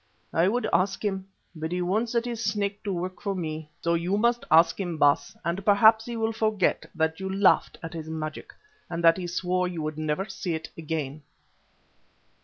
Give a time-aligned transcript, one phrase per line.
[0.33, 3.69] I would ask him, but he won't set his Snake to work for me.
[3.83, 7.93] So you must ask him, Baas, and perhaps he will forget that you laughed at
[7.93, 8.51] his magic
[8.89, 11.21] and that he swore you would never see it again."